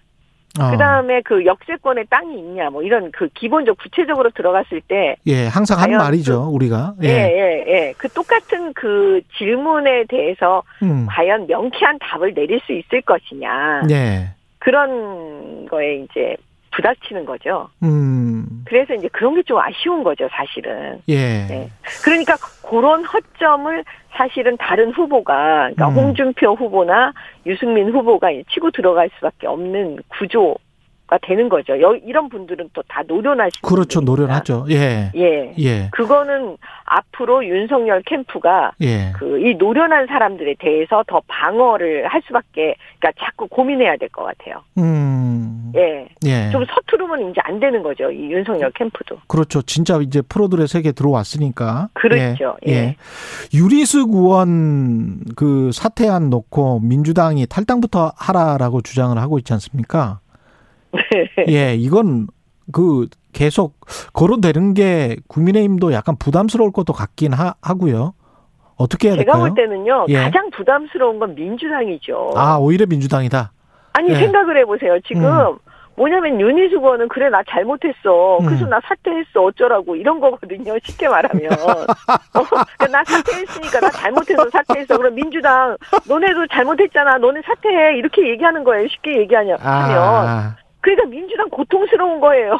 어. 0.61 0.71
그 0.71 0.77
다음에 0.77 1.23
그 1.23 1.45
역세권에 1.47 2.05
땅이 2.11 2.39
있냐, 2.39 2.71
뭐 2.71 2.83
이런 2.83 3.11
그 3.13 3.29
기본적 3.29 3.79
구체적으로 3.79 4.31
들어갔을 4.31 4.81
때. 4.83 5.17
예, 5.27 5.47
항상 5.47 5.81
하는 5.81 5.97
말이죠, 5.99 6.45
그, 6.45 6.49
우리가. 6.51 6.95
예. 7.03 7.09
예, 7.09 7.13
예, 7.13 7.65
예. 7.73 7.95
그 7.97 8.09
똑같은 8.09 8.73
그 8.75 9.21
질문에 9.39 10.05
대해서 10.09 10.63
음. 10.83 11.07
과연 11.09 11.47
명쾌한 11.47 11.99
답을 12.01 12.35
내릴 12.35 12.61
수 12.61 12.73
있을 12.73 13.01
것이냐. 13.03 13.83
예. 13.91 14.29
그런 14.59 15.67
거에 15.69 16.05
이제 16.05 16.37
부닥치는 16.73 17.25
거죠. 17.25 17.69
음. 17.83 18.65
그래서 18.65 18.95
이제 18.95 19.09
그런 19.09 19.35
게 19.35 19.43
좀 19.43 19.59
아쉬운 19.59 20.03
거죠, 20.03 20.29
사실은. 20.33 21.01
예. 21.09 21.47
네. 21.47 21.71
그러니까 22.05 22.37
그런 22.69 23.05
허점을 23.05 23.85
사실은 24.13 24.57
다른 24.57 24.91
후보가, 24.93 25.71
그러니까 25.75 25.89
음. 25.89 25.95
홍준표 25.95 26.55
후보나 26.55 27.13
유승민 27.47 27.91
후보가 27.91 28.29
치고 28.53 28.71
들어갈 28.71 29.11
수밖에 29.17 29.47
없는 29.47 29.99
구조 30.09 30.57
가 31.13 31.19
되는 31.23 31.49
거죠. 31.51 31.79
여, 31.83 31.95
이런 31.95 32.29
분들은 32.31 32.71
또 32.73 32.83
다 32.89 33.03
노련하시죠. 33.07 33.67
그렇죠. 33.67 34.01
노련하죠. 34.01 34.65
예. 34.71 35.11
예. 35.15 35.55
예. 35.59 35.89
그거는 35.93 36.57
앞으로 36.85 37.45
윤석열 37.47 38.03
캠프가 38.07 38.73
예. 38.81 39.13
그이 39.19 39.55
노련한 39.55 40.07
사람들에 40.07 40.57
대해서 40.59 41.05
더 41.07 41.21
방어를 41.27 42.07
할 42.09 42.23
수밖에 42.27 42.75
그러니까 42.99 43.13
자꾸 43.25 43.47
고민해야 43.49 43.97
될 43.99 44.09
것 44.09 44.25
같아요. 44.25 44.63
음. 44.79 45.73
예. 45.77 46.07
예. 46.27 46.51
좀 46.51 46.65
서투르면 46.67 47.31
이제 47.31 47.41
안 47.45 47.61
되는 47.61 47.83
거죠. 47.83 48.11
이 48.11 48.31
윤석열 48.31 48.71
캠프도. 48.73 49.19
그렇죠. 49.27 49.63
진짜 49.63 49.99
이제 50.03 50.21
프로들의 50.23 50.67
세계 50.69 50.93
들어왔으니까. 50.93 51.89
그렇죠. 51.95 52.57
예. 52.67 52.73
예. 52.73 52.97
유리수 53.55 54.07
의원 54.13 55.21
그 55.37 55.71
사퇴안 55.73 56.31
놓고 56.31 56.81
민주당이 56.81 57.47
탈당부터 57.47 58.13
하라라고 58.17 58.83
주장을 58.83 59.17
하고 59.19 59.39
있지 59.39 59.53
않습니까? 59.55 60.21
네. 60.93 61.45
예, 61.49 61.75
이건 61.75 62.27
그 62.73 63.09
계속 63.33 63.75
거론되는 64.13 64.75
게 64.75 65.17
국민의힘도 65.29 65.93
약간 65.93 66.17
부담스러울 66.17 66.73
것도 66.73 66.93
같긴 66.93 67.33
하, 67.33 67.55
고요 67.75 68.15
어떻게 68.77 69.09
해야 69.09 69.17
될까요? 69.17 69.35
제가 69.35 69.49
볼 69.49 69.55
때는요. 69.55 70.07
예. 70.09 70.15
가장 70.25 70.51
부담스러운 70.51 71.19
건 71.19 71.35
민주당이죠. 71.35 72.33
아, 72.37 72.59
오히려 72.59 72.87
민주당이다. 72.87 73.53
아니 73.95 74.11
예. 74.11 74.15
생각을 74.17 74.57
해보세요. 74.59 74.99
지금 75.07 75.25
음. 75.25 75.59
뭐냐면 75.97 76.41
윤희수 76.41 76.77
의원은 76.77 77.09
그래 77.09 77.29
나 77.29 77.43
잘못했어. 77.49 78.39
음. 78.39 78.47
그래서 78.47 78.67
나 78.67 78.81
사퇴했어 78.83 79.43
어쩌라고 79.43 79.95
이런 79.97 80.21
거거든요. 80.21 80.75
쉽게 80.83 81.09
말하면 81.09 81.53
어, 81.53 81.85
그러니까 82.33 82.87
나 82.91 83.05
사퇴했으니까 83.05 83.81
나 83.81 83.91
잘못해서 83.91 84.49
사퇴했어. 84.51 84.97
그럼 84.97 85.15
민주당 85.15 85.77
너네도 86.09 86.47
잘못했잖아. 86.49 87.19
너네 87.19 87.43
사퇴해 87.45 87.99
이렇게 87.99 88.29
얘기하는 88.31 88.65
거예요. 88.65 88.89
쉽게 88.89 89.19
얘기하면 89.19 89.59
아. 89.61 90.57
그러니까 90.83 91.07
민주당 91.07 91.49
고통스러운 91.49 92.21
거예요. 92.21 92.59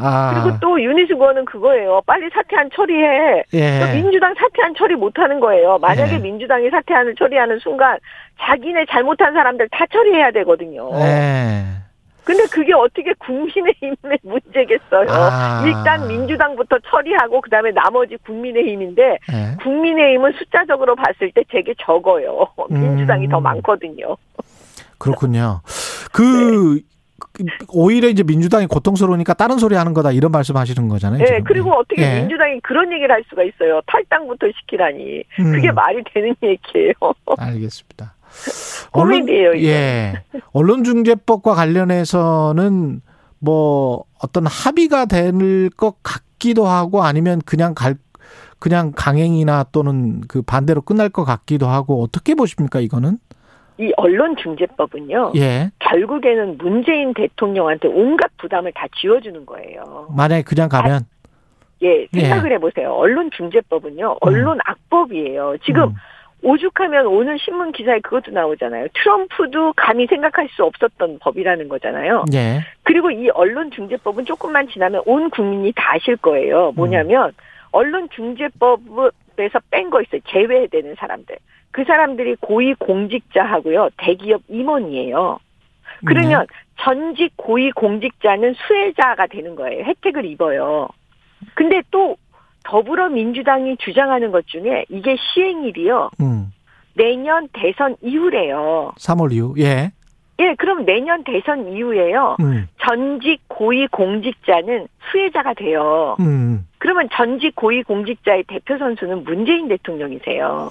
아. 0.00 0.32
그리고 0.32 0.58
또 0.60 0.82
유니스 0.82 1.12
의원은 1.12 1.44
그거예요. 1.44 2.00
빨리 2.06 2.28
사퇴한 2.30 2.70
처리해. 2.74 3.44
예. 3.52 3.92
민주당 3.94 4.34
사퇴한 4.34 4.74
처리 4.74 4.96
못하는 4.96 5.38
거예요. 5.38 5.78
만약에 5.78 6.14
예. 6.14 6.18
민주당이 6.18 6.70
사퇴안을 6.70 7.14
처리하는 7.14 7.58
순간 7.60 7.98
자기네 8.40 8.86
잘못한 8.86 9.34
사람들 9.34 9.68
다 9.70 9.84
처리해야 9.92 10.30
되거든요. 10.32 10.90
예. 10.94 11.64
근데 12.24 12.44
그게 12.46 12.72
어떻게 12.74 13.12
국민의힘의 13.18 14.18
문제겠어요. 14.22 15.06
아. 15.10 15.62
일단 15.66 16.08
민주당부터 16.08 16.78
처리하고 16.90 17.40
그다음에 17.42 17.70
나머지 17.70 18.16
국민의힘인데 18.24 19.18
네. 19.30 19.56
국민의힘은 19.62 20.32
숫자적으로 20.32 20.94
봤을 20.94 21.30
때 21.32 21.42
되게 21.48 21.74
적어요. 21.78 22.46
민주당이 22.68 23.26
음. 23.26 23.30
더 23.30 23.40
많거든요. 23.40 24.16
그렇군요. 24.98 25.60
그 26.12 26.22
네. 26.22 26.97
오히려 27.68 28.08
이제 28.08 28.22
민주당이 28.22 28.66
고통스러우니까 28.66 29.34
다른 29.34 29.58
소리 29.58 29.74
하는 29.76 29.94
거다 29.94 30.12
이런 30.12 30.32
말씀하시는 30.32 30.88
거잖아요. 30.88 31.18
네, 31.18 31.26
지금. 31.26 31.44
그리고 31.44 31.72
어떻게 31.72 32.00
네. 32.02 32.20
민주당이 32.20 32.60
그런 32.60 32.92
얘기를 32.92 33.10
할 33.14 33.22
수가 33.28 33.42
있어요. 33.44 33.80
탈당부터 33.86 34.46
시키라니 34.60 35.24
음. 35.40 35.52
그게 35.52 35.70
말이 35.72 36.02
되는 36.12 36.34
얘기예요. 36.42 36.92
알겠습니다. 37.38 38.14
고민이에요. 38.92 39.48
언론, 39.50 39.62
예, 39.62 40.22
언론중재법과 40.52 41.54
관련해서는 41.54 43.00
뭐 43.40 44.04
어떤 44.22 44.46
합의가 44.46 45.06
될 45.06 45.70
것 45.76 46.02
같기도 46.02 46.66
하고 46.66 47.02
아니면 47.04 47.40
그냥 47.44 47.74
갈 47.74 47.96
그냥 48.58 48.92
강행이나 48.94 49.66
또는 49.70 50.20
그 50.26 50.42
반대로 50.42 50.80
끝날 50.82 51.08
것 51.08 51.24
같기도 51.24 51.68
하고 51.68 52.02
어떻게 52.02 52.34
보십니까 52.34 52.80
이거는? 52.80 53.18
이 53.78 53.92
언론중재법은요. 53.96 55.32
예. 55.36 55.70
결국에는 55.78 56.58
문재인 56.58 57.14
대통령한테 57.14 57.88
온갖 57.88 58.30
부담을 58.38 58.72
다 58.72 58.86
지워주는 59.00 59.46
거예요. 59.46 60.08
만약에 60.16 60.42
그냥 60.42 60.68
가면. 60.68 61.02
아, 61.02 61.28
예, 61.82 62.08
생각을 62.12 62.50
예. 62.50 62.54
해보세요. 62.56 62.92
언론중재법은요. 62.92 64.16
언론 64.20 64.56
음. 64.56 64.60
악법이에요. 64.64 65.56
지금 65.64 65.84
음. 65.84 65.94
오죽하면 66.42 67.06
오늘 67.06 67.38
신문 67.38 67.70
기사에 67.72 68.00
그것도 68.00 68.32
나오잖아요. 68.32 68.88
트럼프도 68.94 69.74
감히 69.76 70.06
생각할 70.06 70.48
수 70.50 70.64
없었던 70.64 71.18
법이라는 71.20 71.68
거잖아요. 71.68 72.24
예. 72.34 72.60
그리고 72.82 73.10
이 73.12 73.28
언론중재법은 73.30 74.24
조금만 74.24 74.68
지나면 74.68 75.02
온 75.06 75.30
국민이 75.30 75.72
다 75.74 75.94
아실 75.94 76.16
거예요. 76.16 76.72
뭐냐면 76.74 77.28
음. 77.28 77.32
언론중재법에서 77.72 79.60
뺀 79.70 79.90
거 79.90 80.00
있어요. 80.02 80.20
제외되는 80.28 80.94
사람들. 80.96 81.36
그 81.70 81.84
사람들이 81.84 82.36
고위 82.40 82.74
공직자하고요, 82.74 83.90
대기업 83.98 84.42
임원이에요. 84.48 85.38
그러면 86.04 86.46
네. 86.48 86.54
전직 86.80 87.32
고위 87.36 87.70
공직자는 87.72 88.54
수혜자가 88.54 89.26
되는 89.26 89.54
거예요. 89.56 89.84
혜택을 89.84 90.24
입어요. 90.24 90.88
근데 91.54 91.82
또 91.90 92.16
더불어민주당이 92.64 93.76
주장하는 93.78 94.30
것 94.30 94.46
중에 94.46 94.84
이게 94.88 95.16
시행일이요. 95.16 96.10
음. 96.20 96.52
내년 96.94 97.48
대선 97.52 97.96
이후래요. 98.02 98.92
3월 98.96 99.32
이후. 99.32 99.54
예. 99.58 99.92
예, 100.40 100.54
그럼 100.56 100.84
내년 100.84 101.24
대선 101.24 101.72
이후에요. 101.72 102.36
음. 102.40 102.68
전직 102.86 103.40
고위 103.48 103.86
공직자는 103.88 104.86
수혜자가 105.10 105.54
돼요. 105.54 106.16
음. 106.20 106.66
그러면 106.78 107.08
전직 107.12 107.54
고위 107.54 107.82
공직자의 107.82 108.44
대표 108.48 108.78
선수는 108.78 109.24
문재인 109.24 109.68
대통령이세요. 109.68 110.70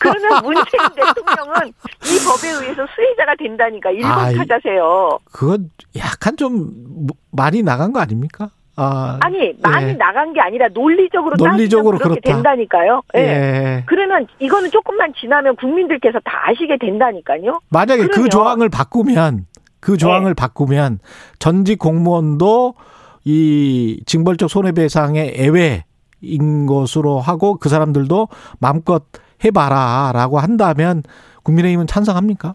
그러면 0.00 0.42
문재인 0.42 0.88
대통령은 0.94 1.68
이 1.68 2.18
법에 2.26 2.48
의해서 2.48 2.86
수혜자가 2.94 3.34
된다니까 3.38 3.90
일본 3.90 4.10
아, 4.10 4.32
타자세요. 4.32 5.18
그건 5.32 5.70
약간 5.96 6.36
좀 6.36 6.70
많이 7.30 7.62
나간 7.62 7.92
거 7.92 8.00
아닙니까? 8.00 8.50
아, 8.80 9.18
니 9.28 9.52
많이 9.60 9.88
예. 9.88 9.92
나간 9.94 10.32
게 10.32 10.40
아니라 10.40 10.68
논리적으로 10.72 11.34
논리적으로 11.36 11.98
그렇게 11.98 12.20
그렇다. 12.20 12.36
된다니까요. 12.36 13.02
예. 13.16 13.20
예. 13.20 13.82
그러면 13.86 14.26
이거는 14.38 14.70
조금만 14.70 15.12
지나면 15.20 15.56
국민들께서 15.56 16.20
다 16.20 16.48
아시게 16.48 16.76
된다니까요. 16.78 17.58
만약에 17.70 18.06
그 18.06 18.28
조항을 18.28 18.68
바꾸면 18.68 19.46
그 19.80 19.96
조항을 19.96 20.30
네. 20.30 20.34
바꾸면 20.34 21.00
전직 21.40 21.80
공무원도 21.80 22.74
이 23.28 24.00
징벌적 24.06 24.48
손해배상의 24.48 25.34
애외인 25.36 26.64
것으로 26.64 27.20
하고 27.20 27.58
그 27.58 27.68
사람들도 27.68 28.28
마음껏 28.58 29.04
해봐라라고 29.44 30.38
한다면 30.38 31.02
국민의힘은 31.42 31.86
찬성합니까? 31.86 32.54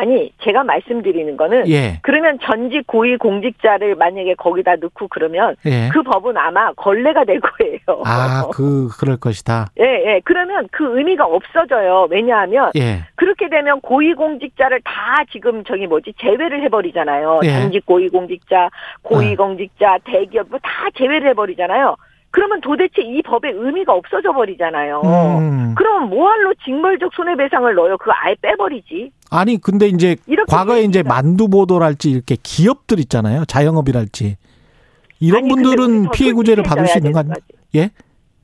아니 0.00 0.32
제가 0.42 0.64
말씀드리는 0.64 1.36
거는 1.36 1.68
예. 1.68 1.98
그러면 2.00 2.38
전직 2.42 2.86
고위 2.86 3.18
공직자를 3.18 3.96
만약에 3.96 4.34
거기다 4.34 4.76
넣고 4.76 5.08
그러면 5.08 5.56
예. 5.66 5.90
그 5.92 6.02
법은 6.02 6.38
아마 6.38 6.72
걸레가 6.72 7.24
될 7.24 7.38
거예요. 7.40 8.02
아그 8.06 8.88
그럴 8.98 9.18
것이다. 9.18 9.66
예, 9.78 9.84
예. 9.84 10.20
그러면 10.24 10.68
그 10.72 10.96
의미가 10.98 11.26
없어져요. 11.26 12.06
왜냐하면 12.10 12.70
예. 12.76 13.00
그렇게 13.14 13.50
되면 13.50 13.82
고위 13.82 14.14
공직자를 14.14 14.80
다 14.84 15.22
지금 15.30 15.64
저기 15.64 15.86
뭐지 15.86 16.14
제외를 16.18 16.62
해버리잖아요. 16.62 17.40
예. 17.44 17.52
전직 17.52 17.84
고위 17.84 18.08
공직자, 18.08 18.70
고위 19.02 19.34
어. 19.34 19.36
공직자, 19.36 19.98
대기업 20.04 20.48
뭐 20.48 20.58
다 20.62 20.88
제외를 20.96 21.28
해버리잖아요. 21.30 21.94
그러면 22.32 22.60
도대체 22.60 23.02
이 23.02 23.22
법의 23.22 23.52
의미가 23.56 23.92
없어져 23.92 24.32
버리잖아요. 24.32 25.00
음. 25.04 25.74
그럼 25.74 26.10
뭐할로 26.10 26.54
징벌적 26.64 27.12
손해배상을 27.14 27.74
넣어요? 27.74 27.98
그거 27.98 28.12
아예 28.14 28.34
빼버리지. 28.40 29.10
아니 29.30 29.56
근데 29.60 29.86
이제 29.88 30.16
과거에 30.48 30.82
이제 30.82 31.02
만두 31.02 31.48
보도랄지 31.48 32.10
이렇게 32.10 32.36
기업들 32.42 32.98
있잖아요. 33.00 33.44
자영업이랄지 33.46 34.36
이런 35.20 35.44
아니, 35.44 35.48
분들은 35.50 36.10
피해 36.12 36.32
구제를 36.32 36.62
받을 36.62 36.86
수 36.86 36.98
있는 36.98 37.12
거 37.12 37.18
아니에요? 37.20 37.34
예? 37.76 37.90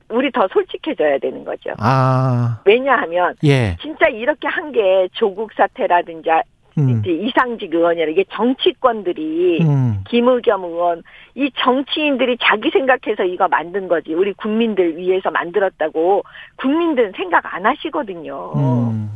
우리 0.09 0.31
더 0.31 0.47
솔직해져야 0.53 1.17
되는 1.19 1.43
거죠. 1.43 1.71
아. 1.79 2.61
왜냐하면 2.65 3.33
예. 3.43 3.75
진짜 3.81 4.07
이렇게 4.07 4.47
한 4.47 4.71
게 4.71 5.07
조국 5.13 5.51
사태라든지 5.53 6.29
음. 6.77 7.01
이제 7.01 7.11
이상직 7.11 7.73
의원이라 7.73 8.11
이게 8.11 8.23
정치권들이 8.31 9.59
음. 9.61 10.03
김의겸 10.07 10.63
의원 10.63 11.03
이 11.35 11.49
정치인들이 11.57 12.37
자기 12.41 12.69
생각해서 12.69 13.23
이거 13.23 13.47
만든 13.47 13.87
거지 13.87 14.13
우리 14.13 14.33
국민들 14.33 14.97
위해서 14.97 15.31
만들었다고 15.31 16.23
국민들은 16.57 17.13
생각 17.15 17.53
안 17.53 17.65
하시거든요. 17.65 18.53
음. 18.55 19.09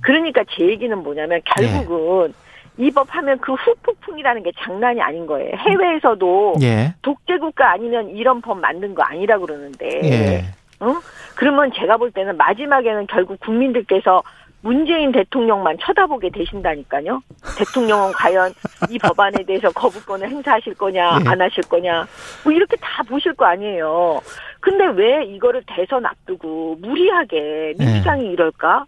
그러니까 0.00 0.44
제 0.50 0.66
얘기는 0.66 0.96
뭐냐면 0.98 1.40
결국은 1.44 2.28
예. 2.28 2.84
이법 2.86 3.06
하면 3.10 3.38
그 3.38 3.52
후폭풍이라는 3.52 4.42
게 4.42 4.52
장난이 4.58 5.00
아닌 5.00 5.26
거예요. 5.26 5.54
해외에서도 5.56 6.54
예. 6.62 6.94
독재국가 7.02 7.70
아니면 7.70 8.10
이런 8.10 8.40
법 8.40 8.58
만든 8.58 8.94
거 8.94 9.02
아니라 9.02 9.38
그러는데. 9.38 10.00
예. 10.04 10.44
어? 10.80 11.00
그러면 11.36 11.70
제가 11.72 11.96
볼 11.96 12.10
때는 12.10 12.36
마지막에는 12.36 13.06
결국 13.06 13.38
국민들께서 13.40 14.22
문재인 14.62 15.12
대통령만 15.12 15.76
쳐다보게 15.80 16.30
되신다니까요. 16.30 17.20
대통령은 17.58 18.12
과연 18.16 18.54
이 18.88 18.98
법안에 18.98 19.44
대해서 19.44 19.70
거부권을 19.70 20.28
행사하실 20.28 20.74
거냐, 20.74 21.18
예. 21.24 21.28
안 21.28 21.40
하실 21.40 21.62
거냐, 21.68 22.06
뭐 22.44 22.52
이렇게 22.52 22.76
다 22.76 23.02
보실 23.02 23.34
거 23.34 23.44
아니에요. 23.44 24.20
근데 24.60 24.86
왜 24.86 25.24
이거를 25.24 25.62
대선 25.66 26.06
앞두고 26.06 26.76
무리하게 26.80 27.74
민주당이 27.78 28.26
예. 28.26 28.30
이럴까? 28.30 28.86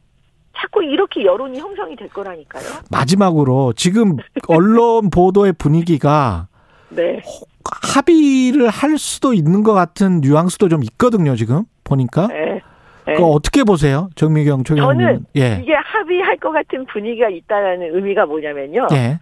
자꾸 0.57 0.85
이렇게 0.85 1.25
여론이 1.25 1.59
형성이 1.59 1.97
될 1.97 2.09
거라니까요. 2.09 2.65
마지막으로 2.91 3.73
지금 3.75 4.17
언론 4.47 5.11
보도의 5.11 5.53
분위기가 5.55 6.47
네. 6.91 7.21
합의를 7.83 8.69
할 8.69 8.97
수도 8.99 9.35
있는 9.35 9.65
것 9.65 9.73
같은 9.73 10.21
뉘앙스도 10.21 10.69
좀 10.69 10.85
있거든요. 10.85 11.35
지금 11.35 11.65
보니까. 11.83 12.29
네. 12.29 12.61
네. 13.07 13.14
그 13.14 13.25
어떻게 13.25 13.64
보세요, 13.64 14.09
정미경 14.14 14.64
총장님? 14.64 14.99
저는 14.99 15.27
예. 15.37 15.61
이게 15.62 15.75
합의할 15.75 16.37
것 16.38 16.53
같은 16.53 16.87
분위기가 16.87 17.29
있다는 17.29 17.95
의미가 17.95 18.27
뭐냐면요. 18.27 18.87
예. 18.93 19.19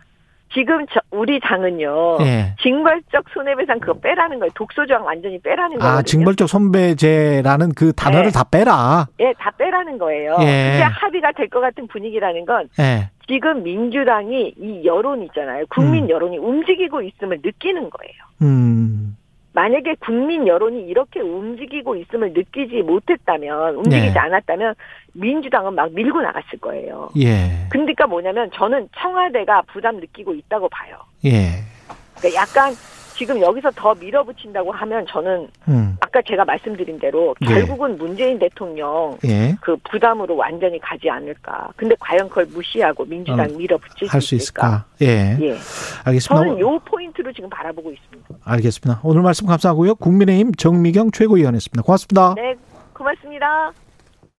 지금 0.54 0.84
저, 0.92 1.00
우리 1.10 1.40
당은요. 1.40 2.18
예. 2.20 2.54
징벌적 2.62 3.24
손해배상 3.32 3.80
그거 3.80 3.94
빼라는 3.94 4.38
거예요. 4.38 4.50
독소조항 4.54 5.02
완전히 5.04 5.40
빼라는 5.40 5.78
거예요. 5.78 5.94
아, 5.96 6.02
징벌적 6.02 6.46
손배제라는 6.48 7.72
그 7.74 7.92
단어를 7.94 8.26
네. 8.26 8.32
다 8.32 8.44
빼라. 8.44 9.06
예, 9.20 9.32
다 9.38 9.50
빼라는 9.56 9.96
거예요. 9.98 10.36
예. 10.40 10.72
그게 10.72 10.82
합의가 10.82 11.32
될 11.32 11.48
것 11.48 11.60
같은 11.60 11.86
분위기라는 11.88 12.44
건 12.44 12.68
예. 12.78 13.08
지금 13.28 13.62
민주당이 13.62 14.54
이 14.58 14.82
여론 14.84 15.22
있잖아요. 15.22 15.64
국민 15.70 16.04
음. 16.04 16.10
여론이 16.10 16.36
움직이고 16.38 17.00
있음을 17.00 17.40
느끼는 17.42 17.88
거예요. 17.88 18.14
음. 18.42 19.16
만약에 19.54 19.96
국민 20.00 20.46
여론이 20.46 20.86
이렇게 20.86 21.20
움직이고 21.20 21.96
있음을 21.96 22.32
느끼지 22.32 22.82
못했다면 22.82 23.76
움직이지 23.76 24.12
네. 24.14 24.18
않았다면 24.18 24.74
민주당은 25.12 25.74
막 25.74 25.92
밀고 25.92 26.22
나갔을 26.22 26.58
거예요. 26.58 27.10
예. 27.18 27.66
그러니까 27.68 28.06
뭐냐면 28.06 28.50
저는 28.54 28.88
청와대가 28.98 29.62
부담 29.72 29.96
느끼고 29.96 30.34
있다고 30.34 30.68
봐요. 30.70 30.96
예. 31.26 31.62
그러니까 32.16 32.40
약간 32.40 32.72
지금 33.22 33.40
여기서 33.40 33.70
더 33.76 33.94
밀어붙인다고 33.94 34.72
하면 34.72 35.06
저는 35.08 35.46
음. 35.68 35.96
아까 36.00 36.20
제가 36.22 36.44
말씀드린 36.44 36.98
대로 36.98 37.36
예. 37.42 37.46
결국은 37.46 37.96
문재인 37.96 38.36
대통령 38.36 39.16
예. 39.24 39.56
그 39.60 39.76
부담으로 39.88 40.34
완전히 40.34 40.76
가지 40.80 41.08
않을까. 41.08 41.68
근데 41.76 41.94
과연 42.00 42.28
그걸 42.28 42.46
무시하고 42.46 43.04
민주당 43.04 43.48
어, 43.48 43.56
밀어붙일 43.56 44.08
수 44.20 44.34
있을까? 44.34 44.86
예. 45.02 45.36
예. 45.40 45.56
알겠습니다. 46.04 46.34
저는 46.34 46.58
요 46.58 46.80
포인트로 46.80 47.32
지금 47.32 47.48
바라보고 47.48 47.92
있습니다. 47.92 48.28
알겠습니다. 48.42 49.00
오늘 49.04 49.22
말씀 49.22 49.46
감사하고요. 49.46 49.94
국민의힘 49.94 50.54
정미경 50.54 51.12
최고위원이었습니다. 51.12 51.82
고맙습니다. 51.82 52.34
네, 52.34 52.56
고맙습니다. 52.92 53.72